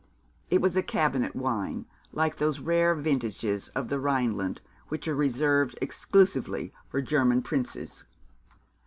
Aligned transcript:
It 0.49 0.61
was 0.61 0.75
a 0.75 0.81
cabinet 0.81 1.35
wine, 1.35 1.85
like 2.11 2.37
those 2.37 2.57
rare 2.59 2.95
vintages 2.95 3.67
of 3.75 3.87
the 3.89 3.99
Rhineland 3.99 4.59
which 4.87 5.07
are 5.07 5.13
reserved 5.13 5.77
exclusively 5.79 6.73
for 6.89 7.03
German 7.03 7.43
princes. 7.43 8.03